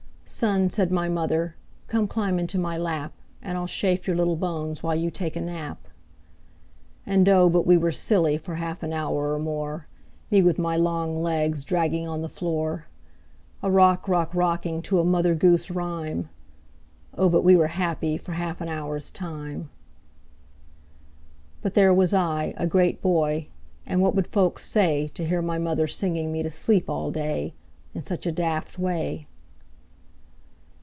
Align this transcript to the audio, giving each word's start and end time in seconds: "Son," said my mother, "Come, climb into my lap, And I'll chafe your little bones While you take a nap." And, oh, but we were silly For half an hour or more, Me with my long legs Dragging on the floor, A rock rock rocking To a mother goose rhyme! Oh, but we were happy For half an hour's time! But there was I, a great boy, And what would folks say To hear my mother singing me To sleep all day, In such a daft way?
"Son," 0.33 0.69
said 0.69 0.93
my 0.93 1.09
mother, 1.09 1.57
"Come, 1.87 2.07
climb 2.07 2.39
into 2.39 2.57
my 2.57 2.77
lap, 2.77 3.11
And 3.41 3.57
I'll 3.57 3.67
chafe 3.67 4.07
your 4.07 4.15
little 4.15 4.37
bones 4.37 4.81
While 4.81 4.95
you 4.95 5.11
take 5.11 5.35
a 5.35 5.41
nap." 5.41 5.89
And, 7.05 7.27
oh, 7.27 7.49
but 7.49 7.67
we 7.67 7.75
were 7.75 7.91
silly 7.91 8.37
For 8.37 8.55
half 8.55 8.81
an 8.81 8.93
hour 8.93 9.33
or 9.33 9.39
more, 9.39 9.87
Me 10.31 10.41
with 10.41 10.57
my 10.57 10.77
long 10.77 11.21
legs 11.21 11.65
Dragging 11.65 12.07
on 12.07 12.21
the 12.21 12.29
floor, 12.29 12.87
A 13.61 13.69
rock 13.69 14.07
rock 14.07 14.33
rocking 14.33 14.81
To 14.83 15.01
a 15.01 15.03
mother 15.03 15.35
goose 15.35 15.69
rhyme! 15.69 16.29
Oh, 17.13 17.27
but 17.27 17.43
we 17.43 17.57
were 17.57 17.67
happy 17.67 18.17
For 18.17 18.31
half 18.31 18.61
an 18.61 18.69
hour's 18.69 19.11
time! 19.11 19.69
But 21.61 21.73
there 21.73 21.93
was 21.93 22.13
I, 22.13 22.53
a 22.55 22.65
great 22.65 23.01
boy, 23.01 23.49
And 23.85 24.01
what 24.01 24.15
would 24.15 24.27
folks 24.27 24.63
say 24.63 25.09
To 25.09 25.25
hear 25.25 25.41
my 25.41 25.57
mother 25.57 25.89
singing 25.89 26.31
me 26.31 26.41
To 26.41 26.49
sleep 26.49 26.89
all 26.89 27.11
day, 27.11 27.53
In 27.93 28.01
such 28.01 28.25
a 28.25 28.31
daft 28.31 28.79
way? 28.79 29.27